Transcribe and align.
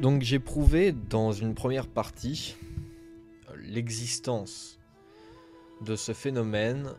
Donc 0.00 0.22
j'ai 0.22 0.40
prouvé 0.40 0.92
dans 0.92 1.30
une 1.30 1.54
première 1.54 1.86
partie 1.86 2.56
l'existence 3.56 4.78
de 5.82 5.94
ce 5.94 6.12
phénomène 6.12 6.90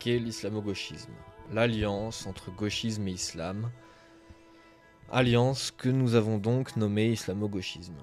qu'est 0.00 0.18
l'islamo-gauchisme, 0.18 1.12
l'alliance 1.52 2.26
entre 2.26 2.50
gauchisme 2.50 3.06
et 3.06 3.12
islam, 3.12 3.70
alliance 5.12 5.70
que 5.70 5.88
nous 5.88 6.16
avons 6.16 6.38
donc 6.38 6.76
nommée 6.76 7.12
islamo-gauchisme. 7.12 7.96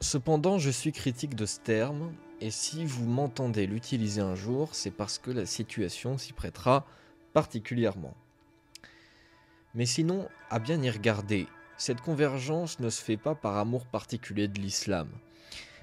Cependant, 0.00 0.58
je 0.58 0.70
suis 0.70 0.92
critique 0.92 1.34
de 1.34 1.46
ce 1.46 1.58
terme, 1.58 2.12
et 2.40 2.50
si 2.50 2.84
vous 2.84 3.06
m'entendez 3.06 3.66
l'utiliser 3.66 4.20
un 4.20 4.34
jour, 4.36 4.74
c'est 4.74 4.90
parce 4.90 5.18
que 5.18 5.30
la 5.30 5.46
situation 5.46 6.16
s'y 6.16 6.32
prêtera 6.32 6.86
particulièrement. 7.32 8.14
Mais 9.74 9.86
sinon, 9.86 10.28
à 10.50 10.58
bien 10.58 10.80
y 10.82 10.90
regarder, 10.90 11.46
cette 11.82 12.00
convergence 12.00 12.78
ne 12.78 12.90
se 12.90 13.02
fait 13.02 13.16
pas 13.16 13.34
par 13.34 13.56
amour 13.56 13.86
particulier 13.86 14.46
de 14.46 14.60
l'islam. 14.60 15.08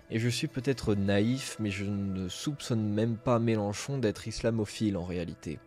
Et 0.09 0.17
je 0.17 0.29
suis 0.29 0.47
peut-être 0.47 0.95
naïf, 0.95 1.57
mais 1.59 1.71
je 1.71 1.83
ne 1.83 2.29
soupçonne 2.29 2.87
même 2.87 3.17
pas 3.17 3.37
Mélenchon 3.37 3.97
d'être 3.97 4.25
islamophile 4.25 4.95
en 4.95 5.03
réalité. 5.03 5.59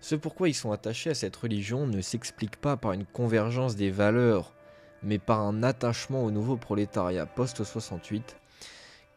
Ce 0.00 0.14
pourquoi 0.14 0.48
ils 0.48 0.54
sont 0.54 0.72
attachés 0.72 1.10
à 1.10 1.14
cette 1.14 1.36
religion 1.36 1.86
ne 1.86 2.00
s'explique 2.00 2.56
pas 2.56 2.78
par 2.78 2.92
une 2.92 3.04
convergence 3.04 3.76
des 3.76 3.90
valeurs 3.90 4.54
mais 5.02 5.18
par 5.18 5.40
un 5.40 5.62
attachement 5.62 6.24
au 6.24 6.30
nouveau 6.30 6.56
prolétariat 6.56 7.26
post-68 7.26 8.22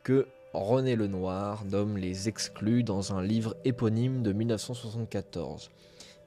que 0.03 0.27
René 0.51 0.97
Lenoir 0.97 1.63
nomme 1.63 1.95
les 1.95 2.27
exclus 2.27 2.83
dans 2.83 3.15
un 3.15 3.23
livre 3.23 3.55
éponyme 3.63 4.21
de 4.21 4.33
1974. 4.33 5.71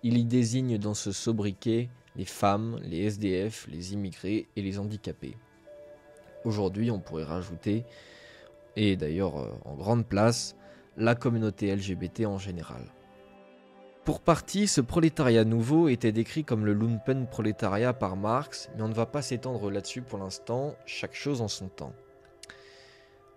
Il 0.03 0.17
y 0.17 0.25
désigne 0.25 0.79
dans 0.79 0.95
ce 0.95 1.13
sobriquet 1.13 1.91
les 2.17 2.25
femmes, 2.25 2.81
les 2.83 3.05
SDF, 3.05 3.67
les 3.69 3.93
immigrés 3.93 4.49
et 4.57 4.63
les 4.63 4.79
handicapés. 4.79 5.37
Aujourd'hui, 6.45 6.91
on 6.91 7.01
pourrait 7.01 7.25
rajouter, 7.25 7.85
et 8.77 8.97
d'ailleurs 8.97 9.39
euh, 9.39 9.51
en 9.65 9.75
grande 9.75 10.07
place, 10.07 10.57
la 10.97 11.15
communauté 11.15 11.75
LGBT 11.75 12.27
en 12.27 12.39
général. 12.39 12.83
Pour 14.05 14.21
partie, 14.21 14.69
ce 14.69 14.81
prolétariat 14.81 15.45
nouveau 15.45 15.89
était 15.89 16.13
décrit 16.13 16.45
comme 16.45 16.65
le 16.65 16.75
lumpen 16.75 17.27
prolétariat 17.27 17.93
par 17.93 18.17
Marx, 18.17 18.71
mais 18.77 18.83
on 18.83 18.89
ne 18.89 18.95
va 18.95 19.07
pas 19.07 19.21
s'étendre 19.21 19.69
là-dessus 19.71 20.01
pour 20.01 20.19
l'instant, 20.19 20.77
chaque 20.87 21.15
chose 21.15 21.41
en 21.41 21.49
son 21.49 21.69
temps. 21.69 21.93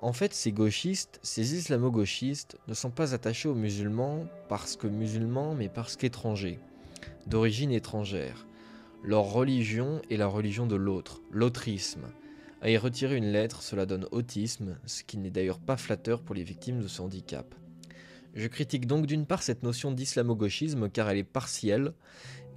En 0.02 0.14
fait, 0.14 0.34
ces 0.34 0.52
gauchistes, 0.52 1.20
ces 1.24 1.56
islamo-gauchistes, 1.56 2.58
ne 2.68 2.74
sont 2.74 2.92
pas 2.92 3.14
attachés 3.14 3.50
aux 3.50 3.56
musulmans 3.56 4.28
parce 4.48 4.78
que 4.78 4.88
musulmans, 4.88 5.56
mais 5.56 5.70
parce 5.70 5.98
qu'étrangers, 5.98 6.60
d'origine 7.28 7.72
étrangère. 7.72 8.46
Leur 9.04 9.32
religion 9.32 10.02
est 10.10 10.18
la 10.18 10.28
religion 10.28 10.68
de 10.68 10.76
l'autre, 10.76 11.22
l'autrisme. 11.32 12.08
À 12.62 12.70
y 12.70 12.78
retirer 12.78 13.16
une 13.16 13.32
lettre, 13.32 13.64
cela 13.64 13.86
donne 13.86 14.06
autisme, 14.12 14.78
ce 14.86 15.04
qui 15.04 15.18
n'est 15.18 15.30
d'ailleurs 15.30 15.60
pas 15.60 15.78
flatteur 15.78 16.22
pour 16.22 16.36
les 16.36 16.44
victimes 16.44 16.82
de 16.82 16.88
ce 16.90 17.02
handicap. 17.02 17.56
Je 18.36 18.48
critique 18.48 18.88
donc 18.88 19.06
d'une 19.06 19.26
part 19.26 19.42
cette 19.42 19.64
notion 19.64 19.94
d'islamo-gauchisme 19.94 20.90
car 20.90 21.10
elle 21.10 21.18
est 21.18 21.24
partielle, 21.24 21.94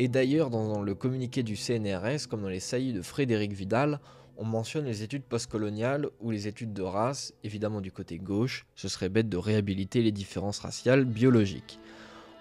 et 0.00 0.08
d'ailleurs 0.08 0.50
dans 0.50 0.82
le 0.82 0.94
communiqué 0.96 1.44
du 1.44 1.54
CNRS, 1.54 2.26
comme 2.28 2.42
dans 2.42 2.48
les 2.48 2.60
saillies 2.60 2.92
de 2.92 3.02
Frédéric 3.02 3.52
Vidal, 3.52 4.00
on 4.36 4.44
mentionne 4.44 4.86
les 4.86 5.04
études 5.04 5.22
postcoloniales 5.22 6.08
ou 6.20 6.32
les 6.32 6.48
études 6.48 6.72
de 6.72 6.82
race, 6.82 7.34
évidemment 7.44 7.80
du 7.80 7.92
côté 7.92 8.18
gauche, 8.18 8.66
ce 8.74 8.88
serait 8.88 9.08
bête 9.08 9.28
de 9.28 9.36
réhabiliter 9.36 10.02
les 10.02 10.12
différences 10.12 10.58
raciales 10.58 11.04
biologiques. 11.04 11.78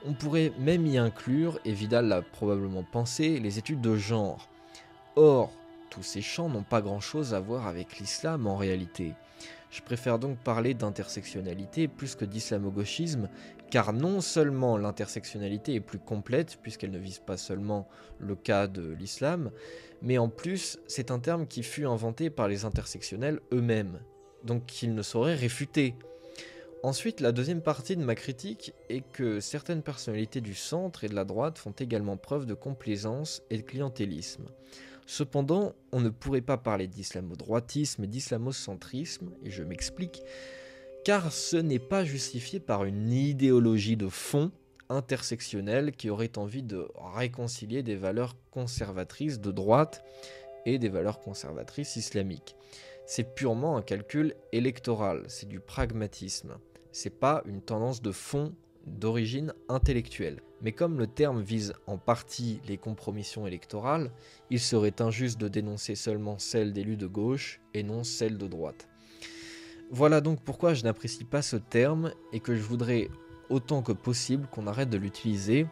On 0.05 0.13
pourrait 0.13 0.51
même 0.57 0.87
y 0.87 0.97
inclure, 0.97 1.59
et 1.63 1.73
Vidal 1.73 2.07
l'a 2.07 2.23
probablement 2.23 2.83
pensé, 2.83 3.39
les 3.39 3.59
études 3.59 3.81
de 3.81 3.95
genre. 3.95 4.49
Or, 5.15 5.51
tous 5.91 6.01
ces 6.01 6.21
champs 6.21 6.49
n'ont 6.49 6.63
pas 6.63 6.81
grand-chose 6.81 7.33
à 7.35 7.39
voir 7.39 7.67
avec 7.67 7.99
l'islam 7.99 8.47
en 8.47 8.55
réalité. 8.55 9.13
Je 9.69 9.81
préfère 9.81 10.19
donc 10.19 10.37
parler 10.37 10.73
d'intersectionnalité 10.73 11.87
plus 11.87 12.15
que 12.15 12.25
d'islamo-gauchisme, 12.25 13.29
car 13.69 13.93
non 13.93 14.21
seulement 14.21 14.75
l'intersectionnalité 14.77 15.75
est 15.75 15.81
plus 15.81 15.99
complète, 15.99 16.57
puisqu'elle 16.61 16.91
ne 16.91 16.97
vise 16.97 17.19
pas 17.19 17.37
seulement 17.37 17.87
le 18.19 18.35
cas 18.35 18.67
de 18.67 18.91
l'islam, 18.93 19.51
mais 20.01 20.17
en 20.17 20.29
plus 20.29 20.79
c'est 20.87 21.11
un 21.11 21.19
terme 21.19 21.45
qui 21.45 21.63
fut 21.63 21.85
inventé 21.85 22.29
par 22.29 22.47
les 22.47 22.65
intersectionnels 22.65 23.39
eux-mêmes, 23.53 23.99
donc 24.43 24.65
qu'ils 24.65 24.95
ne 24.95 25.03
sauraient 25.03 25.35
réfuter. 25.35 25.95
Ensuite, 26.83 27.19
la 27.19 27.31
deuxième 27.31 27.61
partie 27.61 27.95
de 27.95 28.03
ma 28.03 28.15
critique 28.15 28.73
est 28.89 29.03
que 29.11 29.39
certaines 29.39 29.83
personnalités 29.83 30.41
du 30.41 30.55
centre 30.55 31.03
et 31.03 31.09
de 31.09 31.13
la 31.13 31.25
droite 31.25 31.59
font 31.59 31.73
également 31.77 32.17
preuve 32.17 32.47
de 32.47 32.55
complaisance 32.55 33.43
et 33.51 33.57
de 33.57 33.61
clientélisme. 33.61 34.45
Cependant, 35.05 35.75
on 35.91 35.99
ne 35.99 36.09
pourrait 36.09 36.41
pas 36.41 36.57
parler 36.57 36.87
d'islamo-droitisme 36.87 38.03
et 38.03 38.07
d'islamo-centrisme, 38.07 39.29
et 39.43 39.51
je 39.51 39.63
m'explique, 39.63 40.23
car 41.05 41.31
ce 41.31 41.57
n'est 41.57 41.77
pas 41.77 42.03
justifié 42.03 42.59
par 42.59 42.83
une 42.85 43.11
idéologie 43.11 43.97
de 43.97 44.09
fond 44.09 44.51
intersectionnelle 44.89 45.91
qui 45.91 46.09
aurait 46.09 46.37
envie 46.39 46.63
de 46.63 46.87
réconcilier 47.15 47.83
des 47.83 47.95
valeurs 47.95 48.35
conservatrices 48.49 49.39
de 49.39 49.51
droite 49.51 50.03
et 50.65 50.79
des 50.79 50.89
valeurs 50.89 51.19
conservatrices 51.19 51.95
islamiques. 51.95 52.55
C'est 53.05 53.35
purement 53.35 53.77
un 53.77 53.81
calcul 53.83 54.33
électoral, 54.51 55.25
c'est 55.27 55.47
du 55.47 55.59
pragmatisme. 55.59 56.57
C'est 56.91 57.19
pas 57.19 57.41
une 57.45 57.61
tendance 57.61 58.01
de 58.01 58.11
fond 58.11 58.53
d'origine 58.85 59.53
intellectuelle. 59.69 60.41
Mais 60.61 60.71
comme 60.71 60.99
le 60.99 61.07
terme 61.07 61.41
vise 61.41 61.73
en 61.87 61.97
partie 61.97 62.59
les 62.67 62.77
compromissions 62.77 63.47
électorales, 63.47 64.11
il 64.49 64.59
serait 64.59 65.01
injuste 65.01 65.39
de 65.39 65.47
dénoncer 65.47 65.95
seulement 65.95 66.37
celles 66.37 66.73
d'élus 66.73 66.97
de 66.97 67.07
gauche 67.07 67.61
et 67.73 67.83
non 67.83 68.03
celles 68.03 68.37
de 68.37 68.47
droite. 68.47 68.87
Voilà 69.89 70.21
donc 70.21 70.41
pourquoi 70.43 70.73
je 70.73 70.83
n'apprécie 70.83 71.25
pas 71.25 71.41
ce 71.41 71.57
terme 71.57 72.13
et 72.31 72.39
que 72.39 72.55
je 72.55 72.61
voudrais 72.61 73.09
autant 73.49 73.81
que 73.81 73.91
possible 73.91 74.47
qu'on 74.47 74.67
arrête 74.67 74.89
de 74.89 74.97
l'utiliser, 74.97 75.67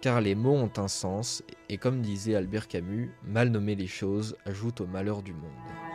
car 0.00 0.20
les 0.20 0.34
mots 0.34 0.56
ont 0.56 0.72
un 0.78 0.88
sens, 0.88 1.42
et 1.68 1.76
comme 1.76 2.00
disait 2.00 2.34
Albert 2.34 2.68
Camus, 2.68 3.10
mal 3.24 3.50
nommer 3.50 3.74
les 3.74 3.86
choses 3.86 4.36
ajoute 4.46 4.80
au 4.80 4.86
malheur 4.86 5.22
du 5.22 5.34
monde. 5.34 5.87